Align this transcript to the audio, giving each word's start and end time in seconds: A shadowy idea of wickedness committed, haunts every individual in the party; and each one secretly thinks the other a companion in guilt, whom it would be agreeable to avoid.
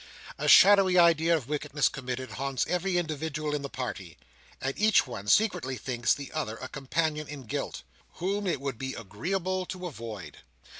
A 0.39 0.47
shadowy 0.47 0.97
idea 0.97 1.37
of 1.37 1.47
wickedness 1.47 1.87
committed, 1.87 2.31
haunts 2.31 2.65
every 2.65 2.97
individual 2.97 3.53
in 3.53 3.61
the 3.61 3.69
party; 3.69 4.17
and 4.59 4.73
each 4.75 5.05
one 5.05 5.27
secretly 5.27 5.77
thinks 5.77 6.11
the 6.15 6.31
other 6.31 6.55
a 6.57 6.67
companion 6.67 7.27
in 7.27 7.43
guilt, 7.43 7.83
whom 8.13 8.47
it 8.47 8.59
would 8.59 8.79
be 8.79 8.95
agreeable 8.95 9.67
to 9.67 9.85
avoid. 9.85 10.39